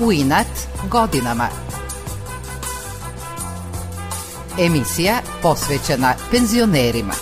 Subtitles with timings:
[0.00, 0.46] u inat
[0.90, 1.48] godinama.
[4.58, 7.12] Emisija posvećena penzionerima.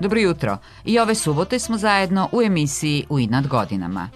[0.00, 0.58] Dobro jutro.
[0.84, 4.08] I ove subote smo zajedno u emisiji U inat godinama.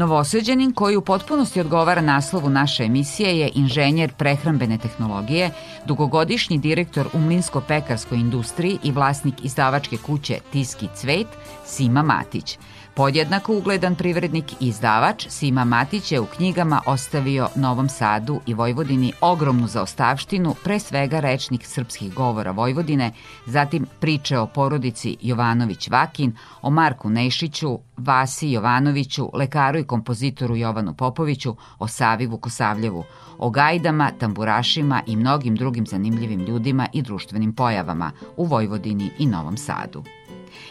[0.00, 5.50] Novoseđanin koji u potpunosti odgovara naslovu naše emisije je inženjer prehrambene tehnologije,
[5.86, 11.26] dugogodišnji direktor u mlinsko-pekarskoj industriji i vlasnik izdavačke kuće Tiski Cvet,
[11.66, 12.58] Sima Matić–
[12.94, 19.12] Podjednako ugledan privrednik i izdavač, Sima Matić je u knjigama ostavio Novom Sadu i Vojvodini
[19.20, 23.12] ogromnu zaostavštinu, pre svega rečnik srpskih govora Vojvodine,
[23.46, 31.56] zatim priče o porodici Jovanović-Vakin, o Marku Nešiću, Vasi Jovanoviću, lekaru i kompozitoru Jovanu Popoviću,
[31.78, 33.04] o Savi Vukosavljevu,
[33.38, 39.56] o gajdama, tamburašima i mnogim drugim zanimljivim ljudima i društvenim pojavama u Vojvodini i Novom
[39.56, 40.04] Sadu.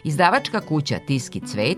[0.03, 1.77] Izdavačka kuća Tiski Cvet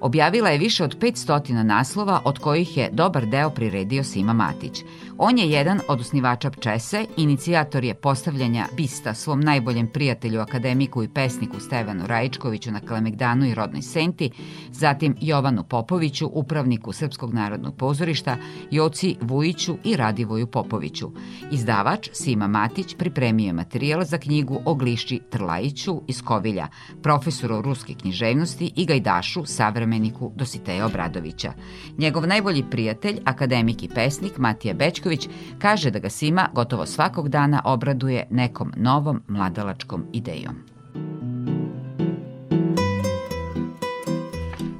[0.00, 4.84] objavila je više od 500 naslova, od kojih je dobar deo priredio Sima Matić.
[5.22, 11.08] On je jedan od osnivača Pčese, inicijator je postavljanja bista svom najboljem prijatelju, akademiku i
[11.08, 14.30] pesniku Stevanu Rajičkoviću na Kalemegdanu i Rodnoj Senti,
[14.70, 18.36] zatim Jovanu Popoviću, upravniku Srpskog narodnog pozorišta,
[18.70, 21.10] Joci Vujiću i Radivoju Popoviću.
[21.50, 26.68] Izdavač Sima Matić pripremio je materijal za knjigu o Gliši Trlajiću iz Kovilja,
[27.02, 31.52] profesoru ruske književnosti i gajdašu, savremeniku Dositeja Obradovića.
[31.98, 37.28] Njegov najbolji prijatelj, akademik i pesnik Matija Bečković, Mišković kaže da ga Sima gotovo svakog
[37.28, 40.54] dana obraduje nekom novom mladalačkom idejom.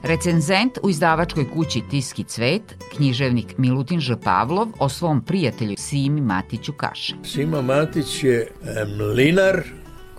[0.03, 2.63] Recenzent u izdavačkoj kući Tiski cvet,
[2.97, 4.17] književnik Milutin Ž.
[4.25, 7.15] Pavlov, o svom prijatelju Simi Matiću kaže.
[7.25, 8.49] Sima Matić je
[8.99, 9.63] mlinar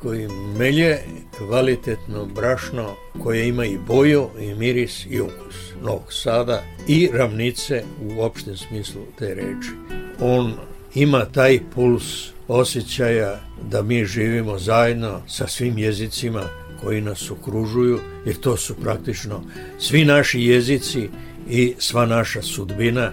[0.02, 0.98] koji melje
[1.38, 5.56] kvalitetno brašno koje ima i boju, i miris, i ukus.
[5.84, 10.54] Novog Sada i ravnice u opštem smislu te reči on
[10.96, 12.04] ima taj puls
[12.48, 13.40] osjećaja
[13.70, 16.44] da mi živimo zajedno sa svim jezicima
[16.82, 19.44] koji nas okružuju, jer to su praktično
[19.80, 21.10] svi naši jezici
[21.50, 23.12] i sva naša sudbina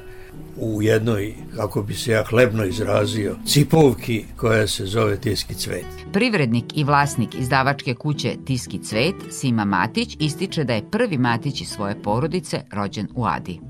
[0.57, 5.87] u jednoj, kako bi se ja hlebno izrazio, cipovki koja se zove Tiski cvet.
[6.13, 11.69] Privrednik i vlasnik izdavačke kuće Tiski cvet, Sima Matić, ističe da je prvi Matić iz
[11.69, 13.61] svoje porodice rođen u Adi.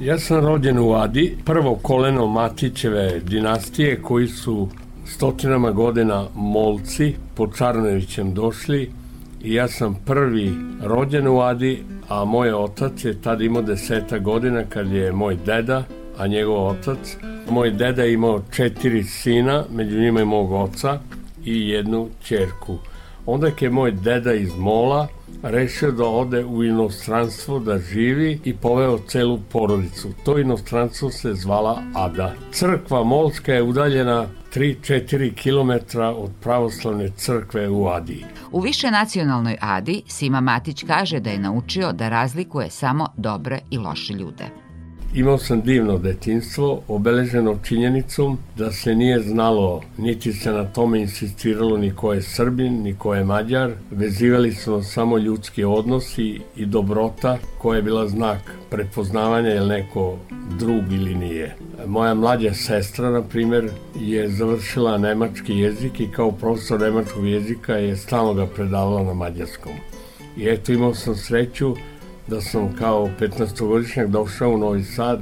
[0.00, 4.68] Ja sam rođen u Adi, prvo koleno Matićeve dinastije koji su
[5.06, 8.90] stotinama godina molci po Čarnovićem došli
[9.42, 10.52] i ja sam prvi
[10.82, 15.84] rođen u Adi, a moj otac je tada imao deseta godina kad je moj deda,
[16.18, 17.16] a njegov otac.
[17.50, 21.00] Moj deda je imao četiri sina, među njima je mog oca
[21.44, 22.78] i jednu čerku.
[23.26, 25.08] Onda je moj deda iz Mola
[25.50, 30.08] rešio da ode u inostranstvo da živi i poveo celu porodicu.
[30.24, 32.34] To inostranstvo se zvala Ada.
[32.52, 38.24] Crkva Molska je udaljena 3-4 km od pravoslavne crkve u Adi.
[38.52, 43.78] U više nacionalnoj Adi Sima Matić kaže da je naučio da razlikuje samo dobre i
[43.78, 44.65] loše ljude.
[45.16, 51.76] Imao sam divno detinstvo, obeleženo činjenicom da se nije znalo, niti se na tome insistiralo
[51.76, 53.72] ni ko je Srbin, ni ko je Mađar.
[53.90, 58.38] Vezivali su samo ljudski odnosi i dobrota koja je bila znak
[58.70, 60.16] prepoznavanja ili neko
[60.58, 61.56] drug ili nije.
[61.86, 67.96] Moja mlađa sestra, na primer, je završila nemački jezik i kao profesor nemačkog jezika je
[67.96, 69.72] stalno ga predavala na mađarskom.
[70.36, 71.74] I eto imao sam sreću
[72.28, 75.20] da sam kao 15-godišnjak došao u Novi Sad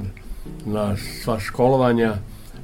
[0.65, 2.13] na sva školovanja,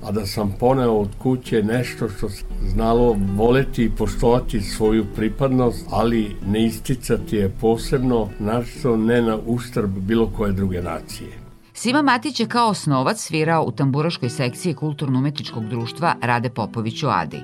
[0.03, 2.28] a da sam poneo od kuće nešto što
[2.74, 9.90] znalo voleti i poštovati svoju pripadnost, ali ne isticati je posebno, našto ne na uštrb
[9.90, 11.30] bilo koje druge nacije.
[11.74, 17.39] Sima Matić je kao osnovac svirao u tamburaškoj sekciji kulturno-umetničkog društva Rade Popović u Adi.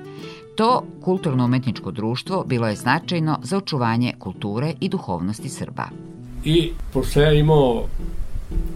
[0.56, 5.88] To kulturno-umetničko društvo bilo je značajno za očuvanje kulture i duhovnosti Srba.
[6.44, 7.84] I pošto ja imao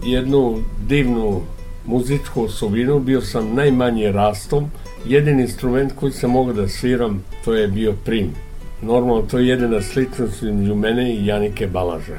[0.05, 0.57] jednu
[0.87, 1.41] divnu
[1.85, 4.65] muzičku osobinu, bio sam najmanje rastom.
[5.05, 8.29] Jedin instrument koji sam mogao da sviram, to je bio prim.
[8.81, 12.17] Normalno, to je jedina sličnost između mene i Janike Balaža.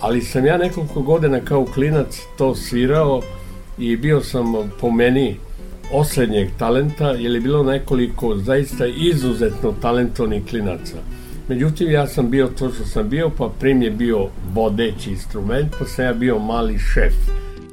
[0.00, 3.22] Ali sam ja nekoliko godina kao klinac to svirao
[3.78, 4.44] i bio sam
[4.80, 5.36] po meni
[5.92, 10.96] osrednjeg talenta, jer je bilo nekoliko zaista izuzetno talentovnih klinaca.
[11.50, 15.84] Međutim, ja sam bio to što sam bio, pa prim je bio vodeći instrument, pa
[15.84, 17.14] sam ja bio mali šef.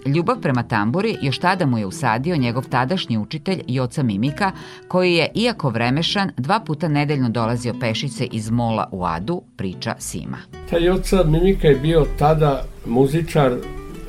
[0.05, 4.51] Ljubav prema tamburi još tada mu je usadio njegov tadašnji učitelj Joca Mimika,
[4.87, 10.37] koji je, iako vremešan, dva puta nedeljno dolazio pešice iz Mola u Adu, priča Sima.
[10.69, 13.55] Taj Joca Mimika je bio tada muzičar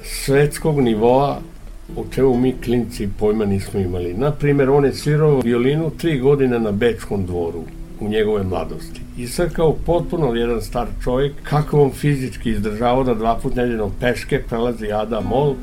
[0.02, 1.40] svetskog nivoa
[1.96, 4.14] o čemu mi klinci pojma nismo imali.
[4.14, 7.64] Naprimer, on je svirao violinu tri godine na Bečkom dvoru
[8.00, 9.00] u njegove mladosti.
[9.16, 13.90] I sad kao potpuno jedan star čovjek, kako on fizički izdržavao da dva put nedeljno
[14.00, 15.54] peške prelazi Ada Mol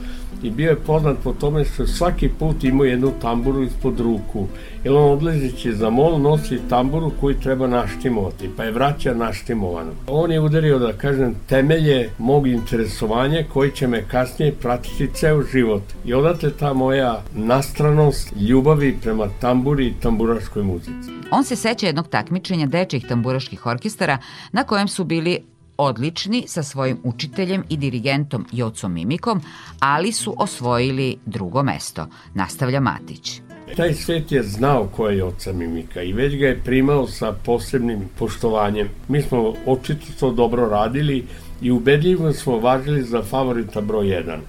[0.44, 4.48] i bio je poznat po tome što svaki put imao jednu tamburu ispod ruku.
[4.84, 9.92] Jer on odlezići za mol nosi tamburu koju treba naštimovati, pa je vraća naštimovano.
[10.08, 15.84] On je udario, da kažem, temelje mog interesovanja koji će me kasnije pratiti ceo život.
[16.06, 21.12] I odatle ta moja nastranost ljubavi prema tamburi i tamburaškoj muzici.
[21.32, 24.18] On se seća jednog takmičenja dečjih tamburaških orkestara
[24.52, 25.40] na kojem su bili
[25.78, 29.42] odlični sa svojim učiteljem i dirigentom Jocom Mimikom,
[29.80, 33.42] ali su osvojili drugo mesto, nastavlja Matić.
[33.76, 38.10] Taj svet je znao ko je Joca Mimika i već ga je primao sa posebnim
[38.20, 38.90] poštovanjem.
[39.08, 41.26] Mi smo očito to dobro radili
[41.62, 44.40] i ubedljivo smo važili za favorita broj 1.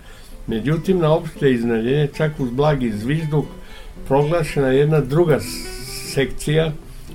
[0.47, 3.45] Međutim, na opšte iznadljenje, čak uz blagi zvižduk,
[4.09, 5.39] proglašena jedna druga
[6.15, 6.73] sekcija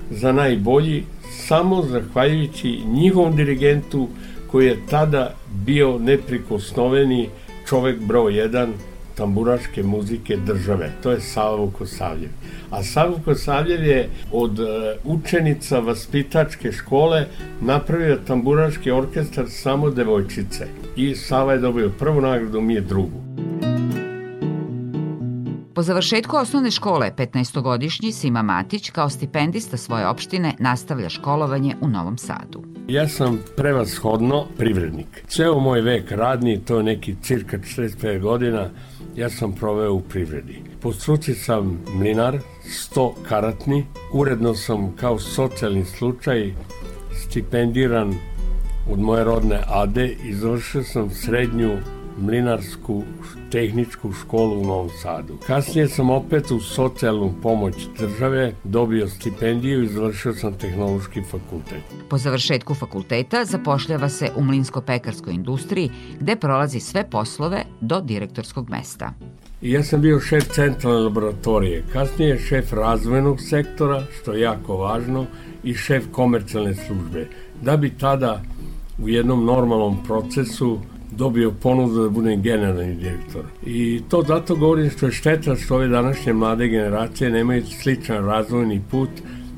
[0.10, 1.04] za najbolji
[1.52, 4.08] samo zahvaljujući njihovom dirigentu
[4.52, 5.34] koji je tada
[5.66, 7.30] bio neprikosnoveni
[7.70, 8.68] čovek broj 1
[9.16, 10.92] tamburaške muzike države.
[11.04, 12.30] To je Savo Kosavljev.
[12.70, 14.68] A Savo Kosavljev je od uh,
[15.04, 17.26] učenica vaspitačke škole
[17.62, 20.68] napravio tamburaški orkestar samo devojčice.
[20.96, 23.21] I Sava je dobio prvu nagradu, mi je drugu.
[25.74, 32.18] Po završetku osnovne škole, 15-godišnji Sima Matić kao stipendista svoje opštine nastavlja školovanje u Novom
[32.18, 32.64] Sadu.
[32.88, 35.24] Ja sam prevashodno privrednik.
[35.28, 38.70] Ceo moj vek radni, to je neki cirka 45 godina,
[39.16, 40.62] ja sam proveo u privredi.
[40.82, 42.38] Po struci sam mlinar,
[42.96, 46.54] 100 karatni, uredno sam kao socijalni slučaj
[47.28, 48.14] stipendiran
[48.92, 51.78] od moje rodne Ade i završio sam srednju
[52.18, 53.04] mlinarsku
[53.52, 55.38] tehničku školu u Novom Sadu.
[55.48, 61.84] Kasnije sam opet u socijalnu pomoć države dobio stipendiju i završio sam tehnološki fakultet.
[62.10, 69.14] Po završetku fakulteta zapošljava se u mlinsko-pekarskoj industriji gde prolazi sve poslove do direktorskog mesta.
[69.62, 75.26] Ja sam bio šef centralne laboratorije, kasnije šef razvojnog sektora, što je jako važno,
[75.64, 77.28] i šef komercijalne službe,
[77.62, 78.42] da bi tada
[79.04, 80.80] u jednom normalnom procesu
[81.12, 83.46] dobio ponudu da budem generalni direktor.
[83.66, 88.82] I to zato govorim što je šteta što ove današnje mlade generacije nemaju sličan razvojni
[88.92, 89.10] put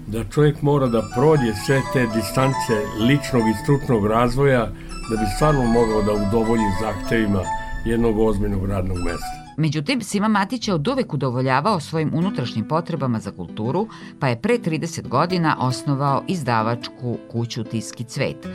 [0.07, 2.75] da čovjek mora da prođe sve te distance
[3.07, 4.65] ličnog i stručnog razvoja
[5.09, 7.43] da bi stvarno mogao da udovolji zahtevima
[7.85, 9.42] jednog ozbiljnog radnog mesta.
[9.57, 13.87] Međutim, Sima Matić je od uvek udovoljavao svojim unutrašnjim potrebama za kulturu,
[14.19, 18.47] pa je pre 30 godina osnovao izdavačku kuću Tiski cvet.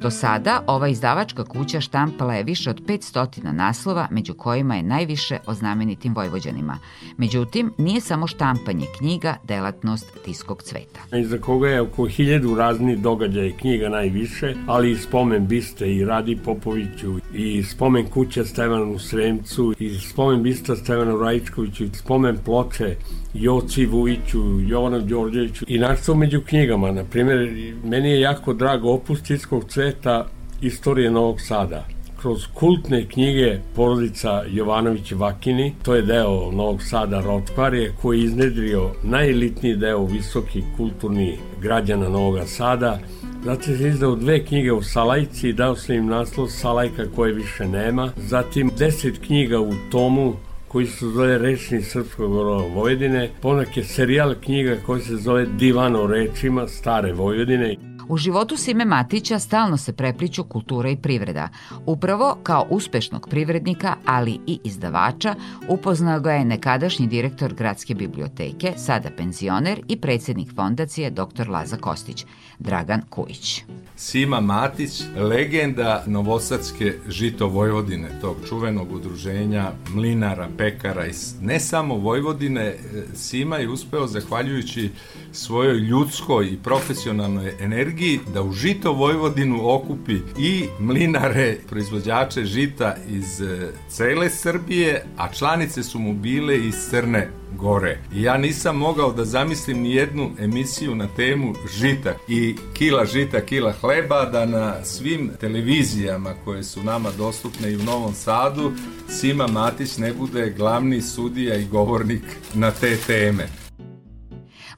[0.00, 5.38] Do sada ova izdavačka kuća štampala je više od 500 naslova, među kojima je najviše
[5.46, 6.78] o znamenitim vojvođanima.
[7.16, 11.16] Međutim, nije samo štampanje knjiga delatnost Tiskog cveta.
[11.16, 16.38] Iza koga je oko hiljadu raznih događaja knjiga najviše, ali i spomen biste i Radi
[16.44, 20.42] Popoviću, i spomen kuća Stevanu Sremcu, i spomen
[20.76, 22.96] Stevanu Rajičkoviću, i spomen ploče
[23.34, 26.92] Joci Vujiću, Jovana Đorđeviću i našto među knjigama.
[26.92, 29.20] Na primjer, meni je jako drago opus
[29.68, 30.26] cveta
[30.60, 37.92] istorije Novog Sada kroz kultne knjige porodica Jovanović Vakini, to je deo Novog Sada Rotkvarje,
[38.02, 42.98] koji je iznedrio najelitniji deo visoki kulturni građana Novog Sada.
[43.44, 48.12] Zatim se izdao dve knjige o Salajci, dao sam im naslov Salajka koje više nema.
[48.16, 50.34] Zatim deset knjiga u tomu
[50.68, 52.32] koji se zove Rečni srpskog
[52.74, 57.76] Vojvodine, ponak je serijal knjiga koji se zove Divan o rečima stare Vojvodine.
[58.08, 61.48] U životu Sime Matića stalno se prepliču kultura i privreda.
[61.86, 65.34] Upravo kao uspešnog privrednika, ali i izdavača,
[65.68, 71.48] upoznao ga je nekadašnji direktor Gradske biblioteke, sada penzioner i predsednik fondacije dr.
[71.48, 72.24] Laza Kostić,
[72.58, 73.62] Dragan Kujić.
[73.96, 82.74] Sima Matić, legenda Novosadske žito Vojvodine, tog čuvenog udruženja mlinara, pekara i ne samo Vojvodine,
[83.14, 84.90] Sima je uspeo zahvaljujući
[85.32, 92.94] svojoj ljudskoj i profesionalnoj energiji energiji da u žito Vojvodinu okupi i mlinare, proizvođače žita
[93.08, 97.98] iz e, cele Srbije, a članice su mu bile iz Crne gore.
[98.14, 103.40] I ja nisam mogao da zamislim ni jednu emisiju na temu žita i kila žita,
[103.40, 108.72] kila hleba, da na svim televizijama koje su nama dostupne i u Novom Sadu,
[109.08, 112.22] Sima Matić ne bude glavni sudija i govornik
[112.54, 113.65] na te teme.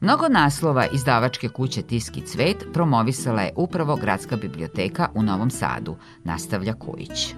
[0.01, 6.73] Mnogo naslova izdavačke kuće Tiski cvet promovisala je upravo Gradska biblioteka u Novom Sadu, nastavlja
[6.73, 7.35] Kojić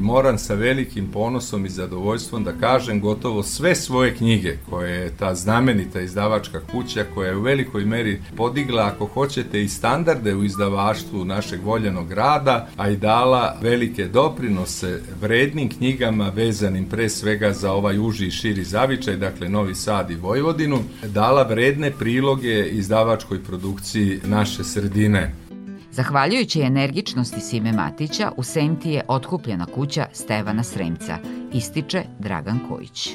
[0.00, 5.34] moram sa velikim ponosom i zadovoljstvom da kažem gotovo sve svoje knjige koje je ta
[5.34, 11.24] znamenita izdavačka kuća koja je u velikoj meri podigla ako hoćete i standarde u izdavaštvu
[11.24, 17.98] našeg voljenog rada, a i dala velike doprinose vrednim knjigama vezanim pre svega za ovaj
[17.98, 24.64] uži i širi zavičaj, dakle Novi Sad i Vojvodinu, dala vredne priloge izdavačkoj produkciji naše
[24.64, 25.49] sredine.
[25.92, 31.18] Zahvaljujući energičnosti Sime Matića, u Senti je otkupljena kuća Stevana Sremca,
[31.52, 33.08] ističe Dragan Kojić.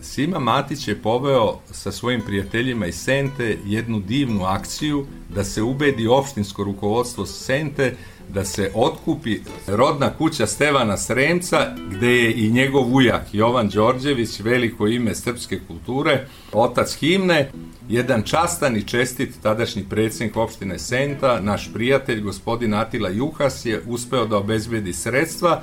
[0.00, 6.06] Sima Matić je poveo sa svojim prijateljima iz Sente jednu divnu akciju da se ubedi
[6.06, 7.96] opštinsko rukovodstvo Sente
[8.34, 14.86] da se otkupi rodna kuća Stevana Sremca, gde je i njegov ujak Jovan Đorđević, veliko
[14.86, 17.50] ime srpske kulture, otac himne,
[17.88, 24.26] jedan častan i čestit tadašnji predsjednik opštine Senta, naš prijatelj, gospodin Atila Juhas, je uspeo
[24.26, 25.62] da obezbedi sredstva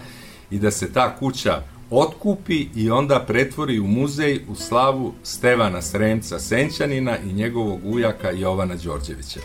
[0.52, 6.40] i da se ta kuća otkupi i onda pretvori u muzej u slavu Stevana Sremca
[6.40, 9.40] Senćanina i njegovog ujaka Jovana Đorđevića.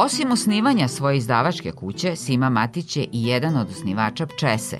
[0.00, 4.78] Osim osnivanja svoje izdavačke kuće, Sima Matić je i jedan od osnivača Pčese.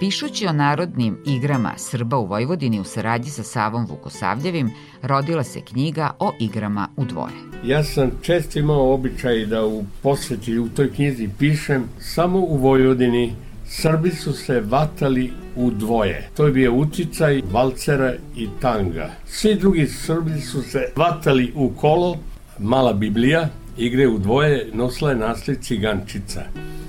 [0.00, 4.70] Pišući o narodnim igrama Srba u Vojvodini u saradnji sa Savom Vukosavljevim,
[5.02, 7.32] rodila se knjiga o igrama u dvoje.
[7.64, 13.34] Ja sam često imao običaj da u posveti u toj knjizi pišem samo u Vojvodini
[13.66, 16.28] Srbi su se vatali u dvoje.
[16.36, 19.10] To je bio uticaj valcera i tanga.
[19.26, 22.16] Svi drugi Srbi su se vatali u kolo,
[22.58, 26.42] mala Biblija, igre u dvoje nosila je nasled Cigančica.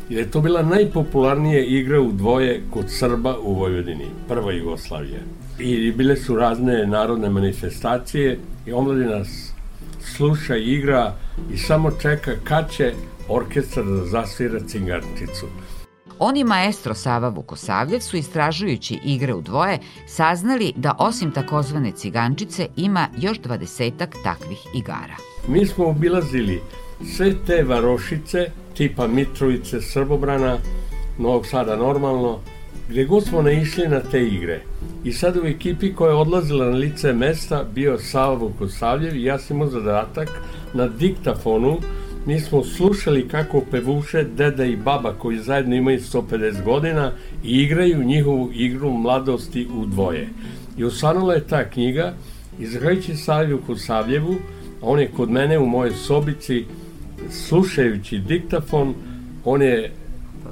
[0.10, 5.20] Jer je to bila najpopularnija igra u dvoje kod Srba u Vojvodini, prva Jugoslavija.
[5.60, 9.24] I bile su razne narodne manifestacije i omladina
[10.15, 11.15] sluša igra
[11.54, 12.94] i samo čeka kad će
[13.30, 15.46] orkestar da zasvira Cigančicu.
[16.20, 23.08] Oni maestro Sava Vukosavljev su istražujući igre u dvoje saznali da osim takozvane cigančice ima
[23.18, 25.35] još dvadesetak takvih igara.
[25.48, 26.62] Mi smo obilazili
[27.16, 30.58] sve te varošice, tipa Mitrovice, Srbobrana,
[31.20, 32.40] Novog Sada normalno,
[32.90, 34.62] gde god smo naišli na te igre.
[35.04, 39.40] I sad u ekipi koja je odlazila na lice mesta bio Sava Vukosavljev i ja
[39.40, 40.30] sam imao zadatak
[40.74, 41.78] na diktafonu
[42.25, 47.12] mi smo slušali kako pevuše deda i baba koji zajedno imaju 150 godina
[47.44, 50.30] i igraju njihovu igru mladosti u dvoje.
[50.78, 52.14] I osvanula je ta knjiga
[52.60, 54.36] i zahvaljujući Savlju Kosavljevu,
[54.86, 56.65] on je kod mene u mojoj sobici
[57.30, 58.94] slušajući diktafon,
[59.46, 59.92] on je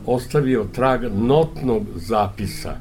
[0.06, 2.75] ostavio trag notnog zapisa.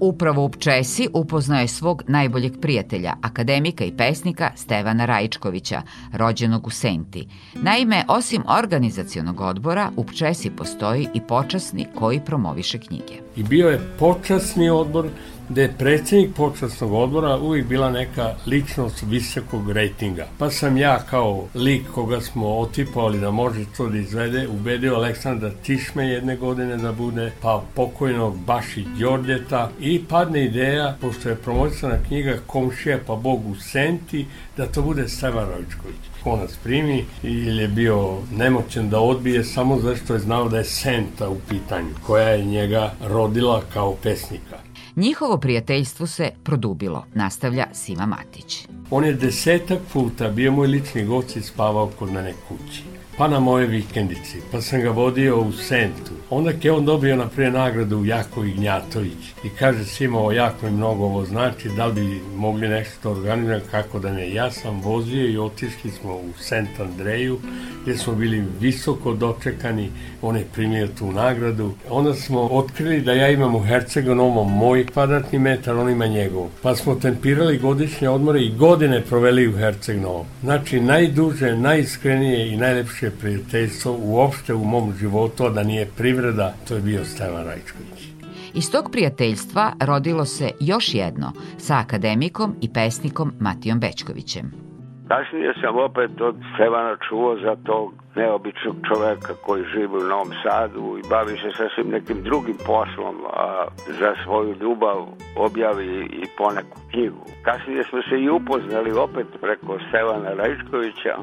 [0.00, 6.70] Upravo u Pčesi upoznao je svog najboljeg prijatelja, akademika i pesnika Stevana Rajičkovića, rođenog u
[6.70, 7.26] Senti.
[7.54, 13.14] Naime, osim organizacionog odbora, u Pčesi postoji i počasni koji promoviše knjige.
[13.36, 15.08] I bio je počasni odbor
[15.48, 20.26] gde je predsednik počasnog odbora uvijek bila neka ličnost visokog rejtinga.
[20.38, 25.50] Pa sam ja kao lik koga smo otipovali da može to da izvede, ubedio Aleksandra
[25.62, 31.98] Tišme jedne godine da bude, pa pokojnog Baši Đorđeta i padne ideja, pošto je promocisana
[32.08, 37.62] knjiga Komšija pa Bog u Senti, da to bude Stevan Rojčković ko nas primi ili
[37.62, 42.28] je bio nemoćen da odbije samo zašto je znao da je Senta u pitanju, koja
[42.28, 44.63] je njega rodila kao pesnika.
[44.96, 48.68] Njihovo prijateljstvo se produbilo, nastavlja Sima Matić.
[48.90, 53.40] On je desetak puta bio moj lični gost i spavao kod mene kući pa na
[53.40, 56.12] moje vikendici, pa sam ga vodio u Sentu.
[56.30, 60.70] Onda je on dobio na prije nagradu Jako Ignjatović i kaže svima ovo jako i
[60.70, 64.34] mnogo ovo znači, da li bi mogli nešto organizati, kako da ne.
[64.34, 67.38] Ja sam vozio i otišli smo u Sent Andreju,
[67.82, 69.90] gdje smo bili visoko dočekani,
[70.22, 71.72] on je primio tu nagradu.
[71.90, 76.48] Onda smo otkrili da ja imam u Hercegonovom moj kvadratni metar, on ima njegov.
[76.62, 80.26] Pa smo tempirali godišnje odmore i godine proveli u Hercegnovom.
[80.42, 86.74] Znači, najduže, najiskrenije i najlepše najlepše prijateljstvo uopšte u mom životu, da nije privreda, to
[86.74, 88.08] je bio Stevan Rajčković.
[88.54, 94.63] Iz tog prijateljstva rodilo se još jedno sa akademikom i pesnikom Matijom Bečkovićem.
[95.08, 100.98] Kasnije sam opet od Stevana čuo za tog neobičnog čoveka koji živi u Novom Sadu
[100.98, 103.66] i bavi se sasvim nekim drugim poslom, a
[104.00, 104.98] za svoju ljubav
[105.36, 107.24] objavi i poneku knjigu.
[107.42, 111.14] Kasnije smo se i upoznali opet preko Stevana Rajčkovića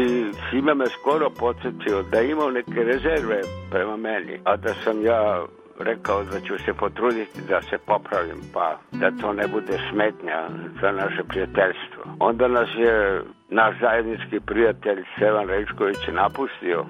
[0.00, 5.44] i svime me skoro podsjetio da imao neke rezerve prema meni, a da sam ja
[5.82, 10.48] rekao da ću se potruditi da se popravim, pa da to ne bude smetnja
[10.80, 12.02] za naše prijateljstvo.
[12.18, 16.86] Onda nas je naš zajednički prijatelj Sevan Rečković napustio,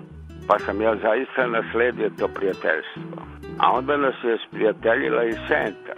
[0.48, 3.22] pa sam ja zaista nasledio to prijateljstvo.
[3.58, 5.94] A onda nas je sprijateljila i Senta.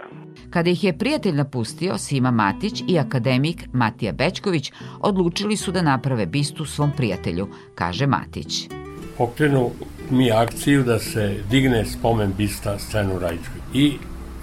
[0.49, 4.71] Kada ih je prijatelj napustio, Sima Matić i akademik Matija Bečković
[5.01, 8.69] odlučili su da naprave bistu svom prijatelju, kaže Matić.
[9.17, 9.71] Pokrenu
[10.13, 13.63] mi akciju da se digne spomen bista Stenu Rajčković.
[13.73, 13.93] I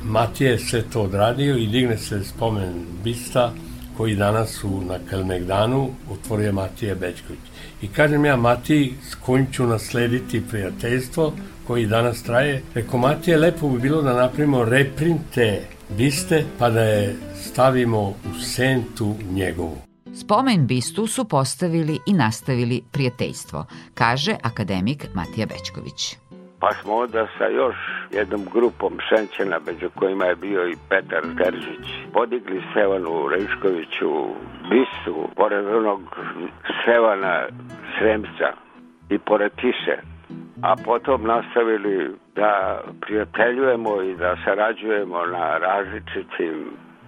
[0.05, 2.75] Matije se to odradio i digne se spomen
[3.05, 3.53] bista
[3.97, 7.41] koji danas u, na Kalmegdanu otvorio Matija Bečković.
[7.83, 11.33] I kažem ja Matiji s kojim ću naslediti prijateljstvo
[11.67, 12.63] koji danas traje.
[12.75, 15.63] Reko Matije, lepo bi bilo da napravimo reprinte
[15.97, 19.90] biste pa da je stavimo u sentu njegovu.
[20.21, 26.01] Spomen bistu su postavili i nastavili prijateljstvo, kaže akademik Matija Bečković.
[26.61, 27.77] Pa smo onda sa još
[28.11, 34.11] jednom grupom Šenčena, među kojima je bio i Petar Teržić, podigli Stevanu Rejškoviću
[34.71, 36.01] bistu pored onog
[36.83, 37.47] Stevana
[37.99, 38.49] Sremca
[39.11, 39.97] i pored Tise,
[40.63, 46.57] a potom nastavili da prijateljujemo i da sarađujemo na različitim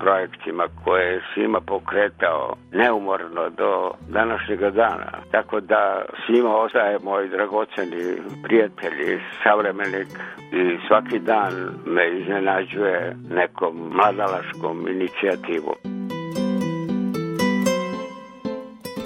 [0.02, 5.11] projektima koje je svima pokretao neumorno do današnjega dana.
[5.30, 8.04] Tako da svima ostaje moj dragoceni
[8.44, 10.09] prijatelj i savremenik
[10.52, 11.52] i svaki dan
[11.87, 15.92] me iznenađuje nekom mladalaškom inicijativom.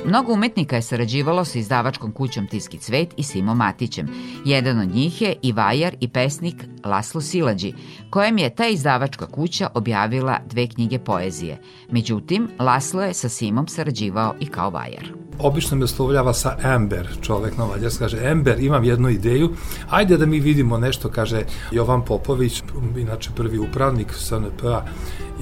[0.07, 4.09] Mnogo umetnika je sarađivalo sa izdavačkom kućom Tiski cvet i Simo Matićem.
[4.45, 7.73] Jedan od njih je i vajar i pesnik Laslo Silađi,
[8.11, 11.59] kojem je ta izdavačka kuća objavila dve knjige poezije.
[11.91, 15.13] Međutim, Laslo je sa Simom sarađivao i kao vajar.
[15.39, 19.51] Obično me oslovljava sa Ember, čovek na mađarski, kaže Ember, imam jednu ideju,
[19.91, 22.63] ajde da mi vidimo nešto, kaže Jovan Popović,
[22.99, 24.85] inače prvi upravnik SNP-a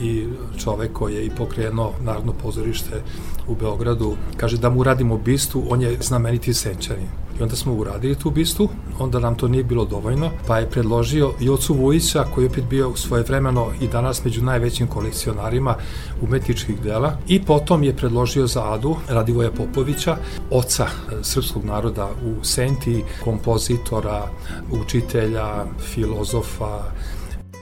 [0.02, 0.26] i
[0.58, 3.02] čovek koji je i pokrenuo Narodno pozorište
[3.48, 7.08] u Beogradu, kaže da mu radimo bistu, on je znameniti senčanin.
[7.40, 11.32] I onda smo uradili tu bistu, onda nam to nije bilo dovoljno, pa je predložio
[11.40, 15.74] Jocu Vujića, koji je opet bio svoje vremeno i danas među najvećim kolekcionarima
[16.22, 20.16] umetničkih dela, i potom je predložio za Adu Radivoja Popovića,
[20.50, 20.86] oca
[21.22, 24.28] srpskog naroda u Senti, kompozitora,
[24.70, 26.82] učitelja, filozofa,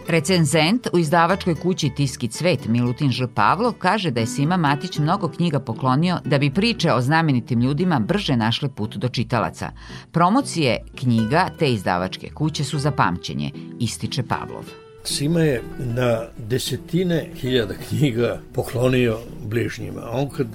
[0.09, 3.27] Recenzent u izdavačkoj kući Tiski cvet Milutin Ž.
[3.35, 7.99] Pavlov kaže da je Sima Matić mnogo knjiga poklonio da bi priče o znamenitim ljudima
[8.01, 9.71] brže našle put do čitalaca.
[10.13, 14.82] Promocije knjiga te izdavačke kuće su za pamćenje, ističe Pavlov.
[15.05, 20.11] Sima je na desetine hiljada knjiga poklonio bližnjima.
[20.11, 20.47] On kad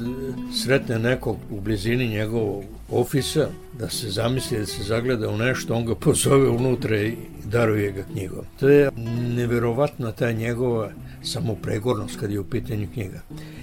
[0.63, 5.85] sretne nekog u blizini njegovog ofisa, da se zamisli, da se zagleda u nešto, on
[5.85, 8.45] ga pozove unutra i daruje ga knjigom.
[8.59, 8.91] To je
[9.35, 10.91] neverovatna ta njegova
[11.23, 13.21] samopregornost kad je u pitanju knjiga.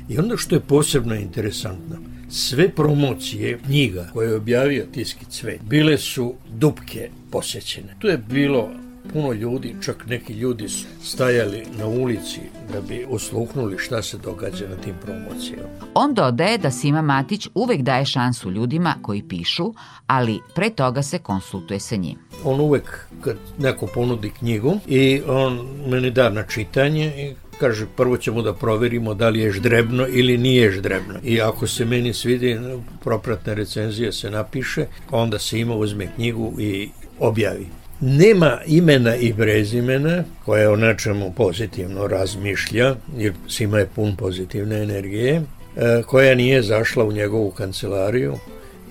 [0.08, 1.96] I onda što je posebno interesantno,
[2.30, 7.94] sve promocije knjiga koje je objavio Tiski cvet bile su dupke posećene.
[7.98, 8.70] Tu je bilo
[9.12, 12.40] puno ljudi, čak neki ljudi su stajali na ulici
[12.72, 15.68] da bi osluhnuli šta se događa na tim promocijama.
[15.94, 19.74] On dodaje da Sima Matić uvek daje šansu ljudima koji pišu,
[20.06, 22.18] ali pre toga se konsultuje sa njim.
[22.44, 28.16] On uvek, kad neko ponudi knjigu i on meni da na čitanje i kaže prvo
[28.16, 31.14] ćemo da proverimo da li je ždrebno ili nije ždrebno.
[31.24, 32.58] I ako se meni svidi,
[33.04, 36.88] propratna recenzija se napiše, onda se ima uzme knjigu i
[37.18, 37.66] objavi.
[38.06, 45.32] Nema imena i prezimena koje o nečemu pozitivno razmišlja, jer Sima je pun pozitivne energije,
[45.76, 48.34] e, koja nije zašla u njegovu kancelariju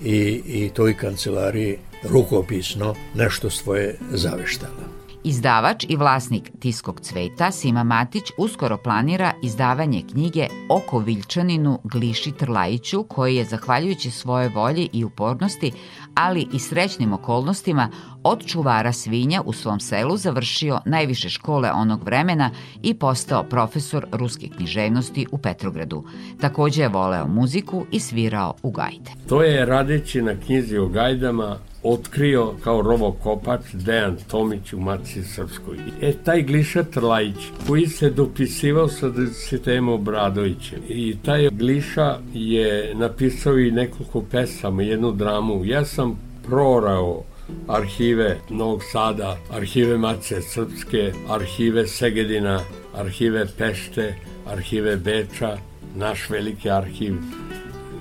[0.04, 5.03] i, i toj kancelariji rukopisno nešto svoje zaveštala.
[5.24, 13.02] Izdavač i vlasnik Tiskog cveta Sima Matić uskoro planira izdavanje knjige o Koviljčaninu Gliši Trlajiću
[13.02, 15.72] koji je zahvaljujući svoje volji i upornosti,
[16.14, 17.88] ali i srećnim okolnostima
[18.22, 22.50] od čuvara svinja u svom selu završio najviše škole onog vremena
[22.82, 26.04] i postao profesor ruske književnosti u Petrogradu.
[26.40, 29.10] Takođe je voleo muziku i svirao u gajde.
[29.28, 35.76] To je radeći na knjizi o gajdama otkrio kao rovokopač Dejan Tomić u Maci Srpskoj.
[36.02, 43.58] E, taj Gliša Trlajić, koji se dopisivao sa Desitemo Obradovićem i taj Gliša je napisao
[43.58, 45.64] i nekoliko pesama, jednu dramu.
[45.64, 47.22] Ja sam prorao
[47.68, 52.60] arhive Novog Sada, arhive Mace Srpske, arhive Segedina,
[52.94, 54.14] arhive Pešte,
[54.46, 55.56] arhive Beča,
[55.96, 57.14] naš veliki arhiv.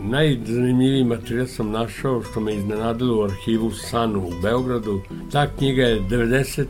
[0.06, 5.02] Najzanimljiviji materijal sam našao što me iznenadilo u arhivu Sanu u Beogradu.
[5.32, 6.66] Ta knjiga je 95%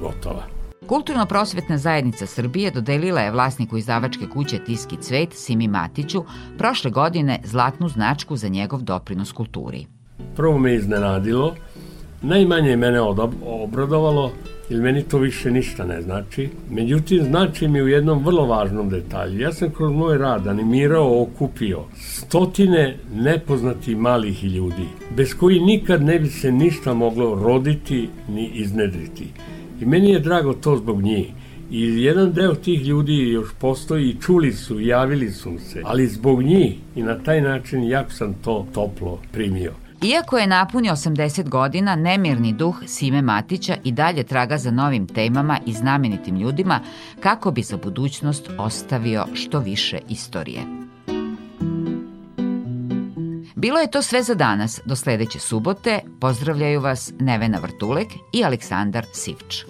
[0.00, 0.42] gotova.
[0.86, 6.24] Kulturno-prosvetna zajednica Srbije dodelila je vlasniku izdavačke kuće Tiski cvet Simi Matiću
[6.58, 9.86] prošle godine zlatnu značku za njegov doprinos kulturi.
[10.36, 11.54] Prvo me iznenadilo,
[12.22, 13.00] najmanje mene
[13.42, 14.32] obradovalo
[14.72, 16.48] jer meni to više ništa ne znači.
[16.70, 19.40] Međutim, znači mi u jednom vrlo važnom detalju.
[19.40, 26.18] Ja sam kroz moj rad animirao, okupio stotine nepoznati malih ljudi, bez koji nikad ne
[26.18, 29.26] bi se ništa moglo roditi ni iznedriti.
[29.80, 31.26] I meni je drago to zbog njih.
[31.70, 36.42] I jedan deo tih ljudi još postoji i čuli su, javili su se, ali zbog
[36.42, 39.72] njih i na taj način jako sam to toplo primio.
[40.02, 45.58] Iako je napunio 80 godina, nemirni duh Sime Matića i dalje traga za novim temama
[45.66, 46.80] i znamenitim ljudima
[47.20, 50.60] kako bi za budućnost ostavio što više istorije.
[53.54, 54.80] Bilo je to sve za danas.
[54.84, 59.64] Do sledeće subote pozdravljaju vas Nevena Vrtulek i Aleksandar Sivč.